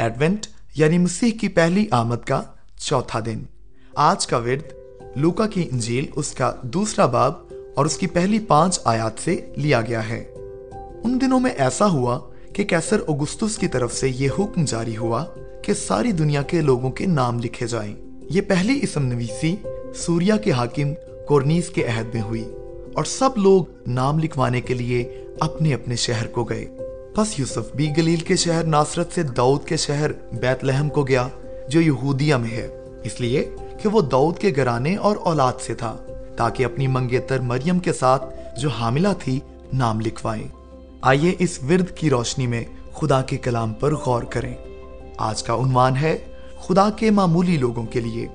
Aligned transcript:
Advent 0.00 0.46
یعنی 0.74 0.98
مسیح 0.98 1.30
کی 1.40 1.48
پہلی 1.48 1.86
آمد 1.90 2.26
کا 2.26 2.42
چوتھا 2.76 3.20
دن۔ 3.26 3.42
آج 3.94 4.26
کا 4.26 4.38
ورد 4.38 4.72
لوکا 5.16 5.46
کی 5.46 5.68
انجیل 5.72 6.06
اس 6.16 6.32
کا 6.32 6.52
دوسرا 6.62 7.06
باب 7.06 7.32
اور 7.74 7.86
اس 7.86 7.96
کی 7.96 8.06
پہلی 8.06 8.38
پانچ 8.38 8.80
آیات 8.84 9.12
سے 9.24 9.46
لیا 9.56 9.80
گیا 9.80 10.08
ہے۔ 10.08 10.24
ان 11.04 11.18
دنوں 11.20 11.40
میں 11.40 11.50
ایسا 11.50 11.90
ہوا 11.90 12.18
کہ 12.52 12.64
کیسر 12.64 13.00
اگستس 13.08 13.58
کی 13.58 13.68
طرف 13.68 13.94
سے 13.94 14.08
یہ 14.08 14.28
حکم 14.38 14.64
جاری 14.64 14.96
ہوا 14.96 15.24
کہ 15.62 15.74
ساری 15.74 16.12
دنیا 16.12 16.42
کے 16.42 16.60
لوگوں 16.60 16.90
کے 16.90 17.06
نام 17.06 17.38
لکھے 17.38 17.66
جائیں۔ 17.66 17.94
یہ 18.22 18.40
پہلی 18.40 18.78
اسم 18.82 19.02
نویسی 19.02 19.56
سوریا 19.94 20.36
کے 20.36 20.50
حاکم 20.50 20.94
کورنیس 21.28 21.68
کے 21.68 21.84
عہد 21.84 22.14
میں 22.14 22.22
ہوئی 22.22 22.44
اور 22.94 23.04
سب 23.04 23.30
لوگ 23.36 23.64
نام 23.86 24.18
لکھوانے 24.18 24.60
کے 24.60 24.74
لیے 24.74 25.24
اپنے 25.40 25.74
اپنے 25.74 25.96
شہر 25.96 26.26
کو 26.26 26.44
گئے۔ 26.44 26.66
پس 27.14 27.40
یوسف 27.40 27.74
بھی 27.74 27.90
گلیل 27.96 28.20
کے 28.20 28.36
شہر 28.36 28.64
ناصرت 28.64 29.12
سے 29.12 29.22
دعوت 29.22 29.68
کے 29.68 29.76
شہر 29.76 30.12
بیت 30.12 30.64
لہم 30.64 30.88
کو 30.88 31.02
گیا، 31.02 31.28
جو 31.68 31.80
یہودیہ 31.80 32.34
میں 32.34 32.50
ہے۔ 32.50 32.68
اس 33.04 33.20
لیے 33.20 33.54
کہ 33.82 33.88
وہ 33.88 34.00
دعوت 34.00 34.38
کے 34.38 34.52
گرانے 34.56 34.96
اور 34.96 35.16
اولاد 35.16 35.52
سے 35.60 35.74
تھا، 35.74 35.96
تاکہ 36.36 36.64
اپنی 36.64 36.86
منگیتر 36.86 37.38
مریم 37.38 37.78
کے 37.78 37.92
ساتھ 37.92 38.34
جو 38.60 38.68
حاملہ 38.68 39.08
تھی 39.18 39.40
نام 39.72 40.00
لکھوائیں۔ 40.00 40.48
آئیے 41.00 41.34
اس 41.38 41.58
ورد 41.62 41.90
کی 41.94 42.10
روشنی 42.10 42.46
میں 42.46 42.64
خدا 42.92 43.22
کے 43.22 43.36
کلام 43.36 43.72
پر 43.72 43.94
غور 43.94 44.22
کریں۔ 44.22 44.54
آج 45.18 45.42
کا 45.42 45.54
عنوان 45.54 45.96
ہے، 45.96 46.18
خدا 46.60 46.90
کے 46.90 47.10
معمولی 47.10 47.56
لوگوں 47.56 47.86
کے 47.86 48.00
لیے۔ 48.00 48.26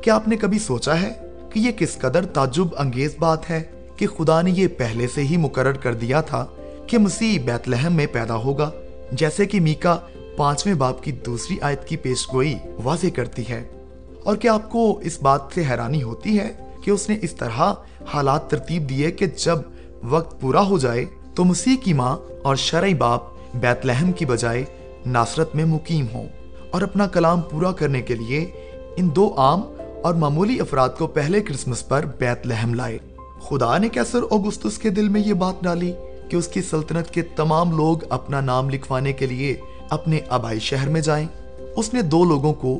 کیا 0.00 0.14
آپ 0.14 0.28
نے 0.28 0.36
کبھی 0.36 0.58
سوچا 0.58 1.00
ہے 1.00 1.12
کہ 1.52 1.58
یہ 1.58 1.70
کس 1.70 1.98
قدر 1.98 2.26
تعجب 2.26 2.64
انگیز 2.78 3.14
بات 3.18 3.50
ہے 3.50 3.62
کہ 3.96 4.06
خدا 4.06 4.42
نے 4.42 4.50
یہ 4.50 4.68
پہلے 4.68 5.06
سے 5.14 5.22
ہی 5.22 5.36
مقرر 5.36 5.72
کر 5.72 5.94
دیا 5.94 6.20
تھا 6.20 6.46
کہ 6.92 6.98
مسیح 6.98 7.38
بیت 7.44 7.68
لہم 7.68 7.92
میں 7.92 8.06
پیدا 8.12 8.34
ہوگا، 8.34 8.70
جیسے 9.12 9.46
کہ 9.46 9.60
میکا 9.60 9.98
پانچویں 10.36 10.74
باپ 10.74 11.02
کی 11.02 11.12
دوسری 11.12 11.56
آیت 11.60 11.84
کی 11.84 11.96
پیش 11.96 12.32
گوئی 12.32 12.56
واضح 12.84 13.06
کرتی 13.14 13.42
ہے۔ 13.48 13.64
اور 14.24 14.36
کیا 14.36 14.54
آپ 14.54 14.70
کو 14.70 14.98
اس 14.98 15.22
بات 15.22 15.40
سے 15.54 15.62
حیرانی 15.70 16.02
ہوتی 16.02 16.38
ہے 16.38 16.48
کہ 16.84 16.90
اس 16.90 17.08
نے 17.08 17.18
اس 17.22 17.32
طرح 17.32 17.74
حالات 18.12 18.50
ترتیب 18.50 18.88
دیے 18.88 19.10
کہ 19.10 19.26
جب 19.26 19.58
وقت 20.02 20.40
پورا 20.40 20.66
ہو 20.66 20.78
جائے 20.78 21.04
تو 21.34 21.44
مسیح 21.44 21.76
کی 21.84 21.92
ماں 21.92 22.16
اور 22.42 22.56
شرعی 22.56 22.94
باپ 22.94 23.20
بیت 23.54 23.86
لہم 23.86 24.12
کی 24.12 24.24
بجائے 24.24 24.64
ناصرت 25.06 25.54
میں 25.54 25.64
مقیم 25.64 26.06
ہوں۔ 26.14 26.28
اور 26.70 26.82
اپنا 26.82 27.06
کلام 27.06 27.40
پورا 27.40 27.72
کرنے 27.72 28.02
کے 28.02 28.14
لیے 28.14 28.40
ان 28.96 29.10
دو 29.16 29.34
عام 29.36 29.60
اور 30.02 30.14
معمولی 30.14 30.60
افراد 30.60 30.88
کو 30.98 31.06
پہلے 31.06 31.40
کرسمس 31.40 31.88
پر 31.88 32.04
بیت 32.18 32.46
لہم 32.46 32.74
لائے۔ 32.74 32.98
خدا 33.40 33.78
نے 33.78 33.88
کیسر 33.88 34.22
اوگستس 34.22 34.78
کے 34.78 34.90
دل 34.90 35.08
میں 35.08 35.20
یہ 35.20 35.34
بات 35.34 35.54
ڈالی۔ 35.62 35.92
کہ 36.32 36.36
اس 36.36 36.48
کی 36.48 36.62
سلطنت 36.62 37.10
کے 37.10 37.22
تمام 37.22 37.76
لوگ 37.76 37.98
اپنا 38.08 38.40
نام 38.40 38.70
لکھوانے 38.70 39.12
کے 39.12 39.26
لیے 39.26 39.56
اپنے 39.90 40.20
آبائی 40.28 40.58
شہر 40.58 40.88
میں 40.88 41.00
جائیں۔ 41.00 41.26
اس 41.76 41.94
نے 41.94 42.02
دو 42.02 42.24
لوگوں 42.24 42.54
کو 42.54 42.78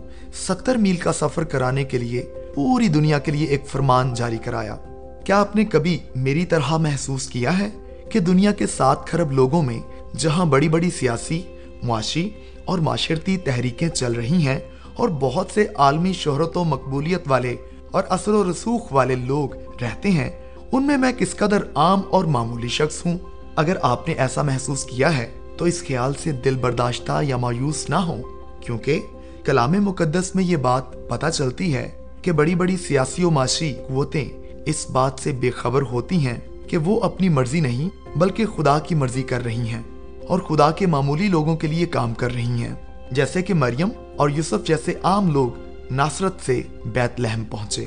ستر 0.48 0.74
میل 0.74 0.96
کا 0.96 1.12
سفر 1.12 1.44
کرانے 1.44 1.84
کے 1.84 1.98
لیے 1.98 2.22
پوری 2.54 2.88
دنیا 2.88 3.18
کے 3.18 3.32
لیے 3.32 3.46
ایک 3.46 3.66
فرمان 3.66 4.14
جاری 4.14 4.38
کرایا۔ 4.38 4.76
کیا 5.24 5.40
آپ 5.40 5.56
نے 5.56 5.64
کبھی 5.64 5.98
میری 6.16 6.46
طرح 6.46 6.76
محسوس 6.76 7.26
کیا 7.26 7.58
ہے 7.58 7.68
کہ 8.10 8.20
دنیا 8.20 8.52
کے 8.52 8.66
سات 8.66 9.06
کھرب 9.06 9.32
لوگوں 9.32 9.62
میں 9.62 9.80
جہاں 10.16 10.44
بڑی 10.44 10.68
بڑی 10.68 10.90
سیاسی، 10.90 11.42
معاشی 11.82 12.30
اور 12.64 12.78
معاشرتی 12.78 13.36
تحریکیں 13.36 13.88
چل 13.88 14.12
رہی 14.12 14.46
ہیں 14.46 14.58
اور 14.94 15.08
بہت 15.08 15.46
سے 15.54 15.66
عالمی 15.76 16.12
شہرت 16.12 16.56
و 16.56 16.64
مقبولیت 16.64 17.22
والے 17.26 17.56
اور 17.90 18.02
اثر 18.08 18.32
و 18.32 18.50
رسوخ 18.50 18.92
والے 18.92 19.14
لوگ 19.14 19.48
رہتے 19.82 20.10
ہیں، 20.10 20.30
ان 20.72 20.86
میں 20.86 20.96
میں 20.96 21.12
کس 21.12 21.36
قدر 21.36 21.58
عام 21.74 22.00
اور 22.10 22.24
معمولی 22.24 22.68
شخص 22.68 23.06
ہوں؟ 23.06 23.18
اگر 23.56 23.76
آپ 23.82 24.08
نے 24.08 24.14
ایسا 24.14 24.42
محسوس 24.42 24.84
کیا 24.84 25.16
ہے، 25.18 25.30
تو 25.56 25.64
اس 25.64 25.82
خیال 25.86 26.12
سے 26.22 26.32
دل 26.44 26.54
برداشتہ 26.54 27.20
یا 27.22 27.36
مایوس 27.36 27.88
نہ 27.90 27.94
ہو 27.94 28.16
کیونکہ 28.60 29.00
کلام 29.44 29.72
مقدس 29.72 30.34
میں 30.34 30.44
یہ 30.44 30.56
بات 30.56 31.08
پتہ 31.08 31.26
چلتی 31.26 31.74
ہے 31.74 31.90
کہ 32.22 32.32
بڑی 32.32 32.54
بڑی 32.54 32.76
سیاسی 32.76 33.24
و 33.24 33.30
معاشی 33.30 33.72
قوتیں 33.88 34.28
اس 34.66 34.84
بات 34.90 35.18
سے 35.18 35.32
بے 35.32 35.50
خبر 35.50 35.82
ہوتی 35.82 36.26
ہیں 36.26 36.38
کہ 36.68 36.76
وہ 36.76 37.00
اپنی 37.00 37.28
مرضی 37.28 37.60
نہیں، 37.60 37.88
بلکہ 38.18 38.46
خدا 38.46 38.78
کی 38.78 38.94
مرضی 38.94 39.22
کر 39.22 39.44
رہی 39.44 39.68
ہیں 39.68 39.82
اور 40.28 40.40
خدا 40.40 40.70
کے 40.70 40.86
معمولی 40.86 41.28
لوگوں 41.28 41.56
کے 41.56 41.66
لیے 41.66 41.86
کام 41.86 42.14
کر 42.14 42.32
رہی 42.32 42.62
ہیں، 42.62 42.74
جیسے 43.10 43.42
کہ 43.42 43.54
مریم 43.54 43.88
اور 44.16 44.30
یوسف 44.30 44.66
جیسے 44.66 44.94
عام 45.02 45.30
لوگ 45.30 45.58
ناصرت 45.90 46.40
سے 46.46 46.60
بیت 46.84 47.20
لہم 47.20 47.44
پہنچے۔ 47.44 47.84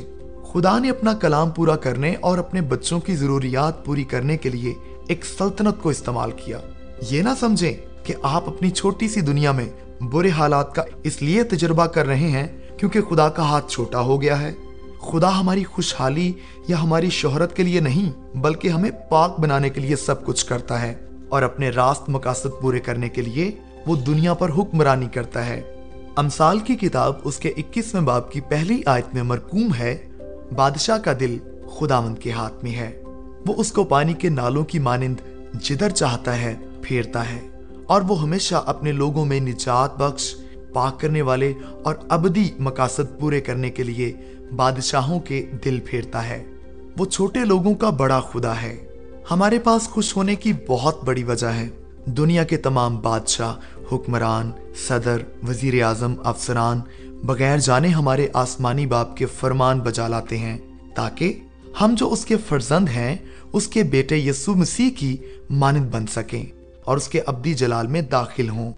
خدا 0.53 0.77
نے 0.79 0.89
اپنا 0.89 1.13
کلام 1.13 1.49
پورا 1.49 1.75
کرنے 1.75 2.13
اور 2.21 2.37
اپنے 2.37 2.61
بچوں 2.61 2.99
کی 2.99 3.15
ضروریات 3.15 3.83
پوری 3.85 4.03
کرنے 4.03 4.37
کے 4.37 4.49
لیے 4.49 4.73
ایک 5.07 5.25
سلطنت 5.25 5.83
کو 5.83 5.89
استعمال 5.89 6.31
کیا۔ 6.31 6.59
یہ 7.11 7.21
نہ 7.21 7.29
سمجھیں 7.39 7.73
کہ 8.03 8.13
آپ 8.23 8.49
اپنی 8.49 8.69
چھوٹی 8.69 9.07
سی 9.07 9.21
دنیا 9.21 9.51
میں 9.51 9.69
برے 10.03 10.29
حالات 10.29 10.75
کا 10.75 10.83
اس 11.03 11.21
لیے 11.21 11.43
تجربہ 11.43 11.85
کر 11.85 12.05
رہے 12.05 12.27
ہیں 12.27 12.47
کیونکہ 12.77 13.01
خدا 13.01 13.29
کا 13.29 13.43
ہاتھ 13.43 13.71
چھوٹا 13.71 13.99
ہو 13.99 14.21
گیا 14.21 14.41
ہے۔ 14.41 14.51
خدا 15.01 15.39
ہماری 15.39 15.63
خوشحالی 15.63 16.33
یا 16.67 16.83
ہماری 16.83 17.09
شہرت 17.09 17.55
کے 17.55 17.63
لیے 17.63 17.79
نہیں، 17.79 18.37
بلکہ 18.37 18.67
ہمیں 18.67 18.91
پاک 19.09 19.39
بنانے 19.39 19.69
کے 19.69 19.81
لیے 19.81 19.95
سب 19.95 20.25
کچھ 20.25 20.45
کرتا 20.45 20.81
ہے 20.81 20.95
اور 21.29 21.41
اپنے 21.41 21.69
راست 21.69 22.09
مقاصد 22.09 22.61
پورے 22.61 22.79
کرنے 22.79 23.09
کے 23.09 23.21
لیے 23.21 23.51
وہ 23.87 23.95
دنیا 23.95 24.33
پر 24.33 24.49
حکمرانی 24.49 25.07
کرتا 25.13 25.45
ہے۔ 25.45 25.61
امثال 26.15 26.59
کی 26.59 26.75
کتاب 26.75 27.13
اس 27.23 27.37
کے 27.37 27.49
اکیسویں 27.49 28.01
باب 28.01 28.31
کی 28.31 28.41
پہلی 28.41 28.81
آیت 28.85 29.05
میں 29.13 29.23
مرکوم 29.23 29.73
ہے، 29.79 30.07
بادشاہ 30.55 30.97
کا 30.97 31.13
دل 31.19 31.37
خدا 31.79 31.99
مند 31.99 32.17
کے 32.17 32.31
ہاتھ 32.31 32.63
میں 32.63 32.75
ہے۔ 32.75 33.01
وہ 33.45 33.53
اس 33.57 33.71
کو 33.71 33.83
پانی 33.83 34.13
کے 34.13 34.29
نالوں 34.29 34.65
کی 34.65 34.79
مانند 34.79 35.15
جدھر 35.61 35.89
چاہتا 35.89 36.41
ہے، 36.41 36.55
پھیرتا 36.81 37.29
ہے۔ 37.29 37.47
اور 37.87 38.01
وہ 38.01 38.21
ہمیشہ 38.21 38.63
اپنے 38.65 38.91
لوگوں 38.91 39.25
میں 39.25 39.39
نجات 39.39 39.97
بخش، 39.97 40.35
پاک 40.73 40.99
کرنے 40.99 41.21
والے 41.21 41.53
اور 41.83 41.95
ابدی 42.09 42.49
مقاصد 42.59 43.19
پورے 43.19 43.41
کرنے 43.41 43.69
کے 43.69 43.83
لیے 43.83 44.13
بادشاہوں 44.55 45.19
کے 45.19 45.51
دل 45.65 45.79
پھیرتا 45.85 46.27
ہے۔ 46.27 46.43
وہ 46.97 47.05
چھوٹے 47.05 47.39
لوگوں 47.39 47.75
کا 47.75 47.89
بڑا 47.89 48.19
خدا 48.19 48.61
ہے۔ 48.61 48.87
ہمارے 49.31 49.59
پاس 49.59 49.81
خوش 49.81 50.17
ہونے 50.17 50.35
کی 50.35 50.53
بہت 50.67 51.03
بڑی 51.03 51.23
وجہ 51.23 51.47
ہے۔ 51.47 51.67
دنیا 52.05 52.43
کے 52.43 52.57
تمام 52.57 52.97
بادشاہ، 52.97 53.55
حکمران، 53.91 54.51
صدر 54.87 55.21
وزیر 55.47 55.83
اعظم 55.83 56.13
افسران، 56.23 56.81
بغیر 57.23 57.57
جانے 57.57 57.87
ہمارے 57.87 58.27
آسمانی 58.33 58.85
باپ 58.85 59.17
کے 59.17 59.25
فرمان 59.25 59.79
بجا 59.79 60.07
لاتے 60.07 60.37
ہیں 60.37 60.57
تاکہ 60.95 61.39
ہم 61.81 61.95
جو 61.97 62.13
اس 62.13 62.25
کے 62.25 62.37
فرزند 62.49 62.89
ہیں 62.89 63.15
اس 63.55 63.67
کے 63.67 63.83
بیٹے 63.83 64.17
یسو 64.17 64.55
مسیح 64.55 64.89
کی 64.97 65.17
مانند 65.49 65.85
بن 65.91 66.07
سکیں 66.07 66.45
اور 66.85 66.97
اس 66.97 67.07
کے 67.07 67.21
ابدی 67.25 67.53
جلال 67.53 67.87
میں 67.87 68.01
داخل 68.01 68.49
ہوں۔ 68.49 68.73